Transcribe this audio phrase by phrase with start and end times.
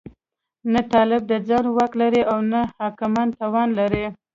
[0.71, 4.05] نه طالب د ځان واک لري او نه حاکمان توان لري.